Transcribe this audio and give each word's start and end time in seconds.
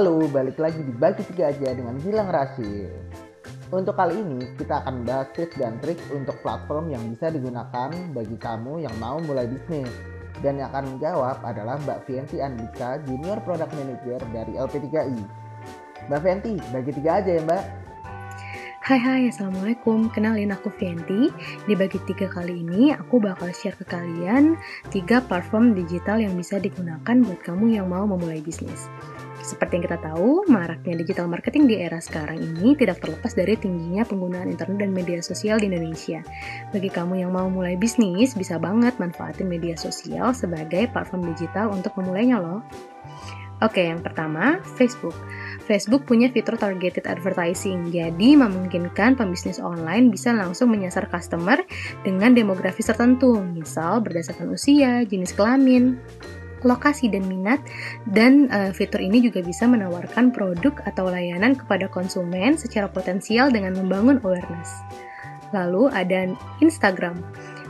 Halo, 0.00 0.24
balik 0.32 0.56
lagi 0.56 0.80
di 0.80 0.96
Bagi 0.96 1.28
Tiga 1.28 1.52
Aja 1.52 1.76
dengan 1.76 2.00
Gilang 2.00 2.32
Rasil. 2.32 2.88
Untuk 3.68 4.00
kali 4.00 4.16
ini, 4.16 4.56
kita 4.56 4.80
akan 4.80 5.04
bahas 5.04 5.28
tips 5.36 5.60
dan 5.60 5.76
trik 5.84 6.00
untuk 6.08 6.40
platform 6.40 6.88
yang 6.88 7.04
bisa 7.12 7.28
digunakan 7.28 7.92
bagi 8.16 8.32
kamu 8.40 8.80
yang 8.80 8.96
mau 8.96 9.20
mulai 9.20 9.44
bisnis. 9.44 9.92
Dan 10.40 10.56
yang 10.56 10.72
akan 10.72 10.96
menjawab 10.96 11.44
adalah 11.44 11.76
Mbak 11.84 12.08
Vienti 12.08 12.40
Andika, 12.40 12.96
Junior 13.04 13.44
Product 13.44 13.76
Manager 13.76 14.24
dari 14.32 14.56
LP3I. 14.56 15.20
Mbak 16.08 16.20
Vienti, 16.24 16.56
bagi 16.72 16.90
tiga 16.96 17.20
aja 17.20 17.30
ya 17.36 17.42
Mbak. 17.44 17.64
Hai 18.80 19.00
hai, 19.04 19.22
Assalamualaikum. 19.28 20.08
Kenalin 20.08 20.56
aku 20.56 20.72
Vienti. 20.80 21.28
Di 21.68 21.76
bagi 21.76 22.00
tiga 22.08 22.24
kali 22.32 22.64
ini, 22.64 22.88
aku 22.96 23.20
bakal 23.20 23.52
share 23.52 23.76
ke 23.76 23.84
kalian 23.84 24.56
tiga 24.88 25.20
platform 25.20 25.76
digital 25.76 26.16
yang 26.16 26.32
bisa 26.40 26.56
digunakan 26.56 27.20
buat 27.20 27.44
kamu 27.44 27.76
yang 27.76 27.92
mau 27.92 28.08
memulai 28.08 28.40
bisnis. 28.40 28.88
Seperti 29.40 29.80
yang 29.80 29.84
kita 29.88 29.98
tahu, 30.04 30.44
maraknya 30.52 31.00
digital 31.00 31.24
marketing 31.24 31.64
di 31.64 31.80
era 31.80 31.96
sekarang 31.96 32.36
ini 32.36 32.76
tidak 32.76 33.00
terlepas 33.00 33.32
dari 33.32 33.56
tingginya 33.56 34.04
penggunaan 34.04 34.52
internet 34.52 34.78
dan 34.84 34.92
media 34.92 35.20
sosial 35.24 35.56
di 35.56 35.72
Indonesia. 35.72 36.20
Bagi 36.70 36.92
kamu 36.92 37.24
yang 37.24 37.32
mau 37.32 37.48
mulai 37.48 37.80
bisnis, 37.80 38.36
bisa 38.36 38.60
banget 38.60 39.00
manfaatin 39.00 39.48
media 39.48 39.80
sosial 39.80 40.36
sebagai 40.36 40.92
platform 40.92 41.32
digital 41.32 41.72
untuk 41.72 41.96
memulainya 41.96 42.36
loh. 42.36 42.60
Oke, 43.60 43.84
yang 43.84 44.00
pertama, 44.00 44.56
Facebook. 44.80 45.12
Facebook 45.68 46.08
punya 46.08 46.32
fitur 46.32 46.56
targeted 46.56 47.04
advertising, 47.04 47.92
jadi 47.92 48.32
memungkinkan 48.32 49.20
pembisnis 49.20 49.60
online 49.60 50.08
bisa 50.08 50.32
langsung 50.32 50.72
menyasar 50.72 51.12
customer 51.12 51.60
dengan 52.00 52.32
demografi 52.32 52.80
tertentu, 52.80 53.36
misal 53.36 54.00
berdasarkan 54.00 54.56
usia, 54.56 55.04
jenis 55.04 55.36
kelamin, 55.36 56.00
lokasi 56.64 57.08
dan 57.12 57.26
minat 57.26 57.60
dan 58.08 58.48
uh, 58.52 58.70
fitur 58.70 59.00
ini 59.00 59.20
juga 59.24 59.40
bisa 59.44 59.68
menawarkan 59.68 60.32
produk 60.32 60.76
atau 60.86 61.08
layanan 61.08 61.56
kepada 61.56 61.86
konsumen 61.88 62.56
secara 62.56 62.88
potensial 62.88 63.48
dengan 63.48 63.76
membangun 63.76 64.20
awareness. 64.22 64.82
Lalu 65.50 65.90
ada 65.90 66.30
Instagram. 66.62 67.18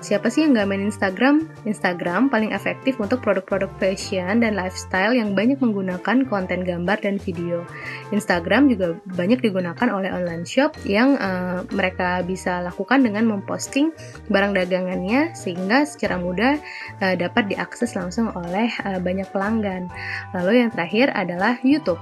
Siapa 0.00 0.32
sih 0.32 0.48
yang 0.48 0.56
nggak 0.56 0.68
main 0.72 0.88
Instagram? 0.88 1.44
Instagram 1.68 2.32
paling 2.32 2.56
efektif 2.56 2.96
untuk 2.96 3.20
produk-produk 3.20 3.68
fashion 3.76 4.40
dan 4.40 4.56
lifestyle 4.56 5.12
yang 5.12 5.36
banyak 5.36 5.60
menggunakan 5.60 6.24
konten 6.24 6.64
gambar 6.64 7.04
dan 7.04 7.20
video. 7.20 7.68
Instagram 8.08 8.72
juga 8.72 8.96
banyak 9.12 9.44
digunakan 9.44 9.88
oleh 9.92 10.08
online 10.08 10.48
shop 10.48 10.72
yang 10.88 11.20
uh, 11.20 11.68
mereka 11.76 12.24
bisa 12.24 12.64
lakukan 12.64 13.04
dengan 13.04 13.28
memposting 13.28 13.92
barang 14.32 14.56
dagangannya 14.56 15.36
sehingga 15.36 15.84
secara 15.84 16.16
mudah 16.16 16.56
uh, 17.04 17.14
dapat 17.20 17.52
diakses 17.52 17.92
langsung 17.92 18.32
oleh 18.32 18.72
uh, 18.80 18.96
banyak 19.04 19.28
pelanggan. 19.28 19.92
Lalu 20.32 20.64
yang 20.64 20.72
terakhir 20.72 21.12
adalah 21.12 21.60
YouTube. 21.60 22.00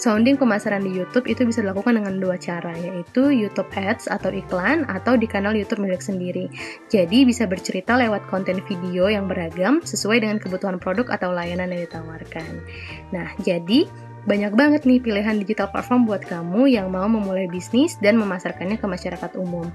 Sounding 0.00 0.40
pemasaran 0.40 0.80
di 0.80 0.96
YouTube 0.96 1.28
itu 1.28 1.44
bisa 1.44 1.60
dilakukan 1.60 2.00
dengan 2.00 2.16
dua 2.24 2.40
cara, 2.40 2.72
yaitu 2.72 3.28
YouTube 3.28 3.68
Ads 3.68 4.08
atau 4.08 4.32
iklan 4.32 4.88
atau 4.88 5.12
di 5.12 5.28
kanal 5.28 5.52
YouTube 5.52 5.84
milik 5.84 6.00
sendiri. 6.00 6.48
Jadi 6.88 7.28
bisa 7.28 7.44
bercerita 7.44 8.00
lewat 8.00 8.24
konten 8.32 8.64
video 8.64 9.12
yang 9.12 9.28
beragam 9.28 9.84
sesuai 9.84 10.24
dengan 10.24 10.40
kebutuhan 10.40 10.80
produk 10.80 11.04
atau 11.12 11.36
layanan 11.36 11.68
yang 11.76 11.84
ditawarkan. 11.84 12.64
Nah, 13.12 13.28
jadi 13.44 13.84
banyak 14.24 14.56
banget 14.56 14.88
nih 14.88 15.04
pilihan 15.04 15.36
digital 15.36 15.68
platform 15.68 16.08
buat 16.08 16.24
kamu 16.24 16.72
yang 16.72 16.88
mau 16.88 17.04
memulai 17.04 17.44
bisnis 17.52 18.00
dan 18.00 18.16
memasarkannya 18.16 18.80
ke 18.80 18.86
masyarakat 18.88 19.36
umum. 19.36 19.68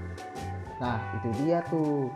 Nah, 0.82 0.98
itu 1.22 1.28
dia 1.46 1.62
tuh 1.70 2.10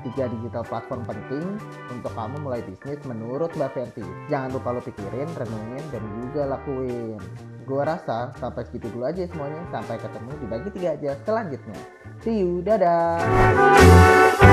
tiga 0.00 0.32
digital 0.32 0.64
platform 0.64 1.04
penting 1.04 1.44
untuk 1.92 2.12
kamu 2.16 2.40
mulai 2.40 2.64
bisnis 2.64 3.00
menurut 3.04 3.52
Mbak 3.52 3.70
Fenty. 3.76 4.06
Jangan 4.32 4.48
lupa 4.56 4.76
lo 4.76 4.80
pikirin, 4.80 5.28
renungin, 5.36 5.84
dan 5.92 6.02
juga 6.24 6.42
lakuin. 6.56 7.20
Gua 7.70 7.86
rasa 7.86 8.34
sampai 8.42 8.66
segitu 8.66 8.90
dulu 8.90 9.06
aja 9.06 9.22
semuanya. 9.30 9.62
Sampai 9.70 9.94
ketemu 10.02 10.30
di 10.42 10.46
bagi 10.50 10.68
tiga 10.74 10.98
aja 10.98 11.14
selanjutnya. 11.22 11.78
See 12.26 12.42
you, 12.42 12.58
dadah. 12.66 14.49